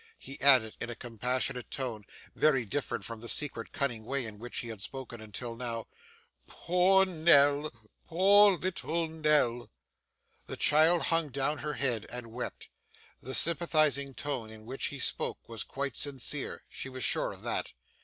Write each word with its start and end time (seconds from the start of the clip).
he 0.17 0.41
added 0.41 0.75
in 0.81 0.89
a 0.89 0.95
compassionate 0.95 1.69
tone, 1.69 2.03
very 2.33 2.65
different 2.65 3.05
from 3.05 3.21
the 3.21 3.29
secret, 3.29 3.71
cunning 3.71 4.03
way 4.03 4.25
in 4.25 4.39
which 4.39 4.61
he 4.61 4.69
had 4.69 4.81
spoken 4.81 5.21
until 5.21 5.55
now. 5.55 5.85
'Poor 6.47 7.05
Nell, 7.05 7.71
poor 8.07 8.57
little 8.57 9.07
Nell!' 9.07 9.69
The 10.47 10.57
child 10.57 11.03
hung 11.03 11.29
down 11.29 11.59
her 11.59 11.73
head 11.73 12.07
and 12.09 12.33
wept. 12.33 12.67
The 13.19 13.35
sympathising 13.35 14.15
tone 14.15 14.49
in 14.49 14.65
which 14.65 14.87
he 14.87 14.97
spoke, 14.97 15.47
was 15.47 15.63
quite 15.63 15.95
sincere; 15.95 16.63
she 16.67 16.89
was 16.89 17.03
sure 17.03 17.31
of 17.31 17.43
that. 17.43 17.73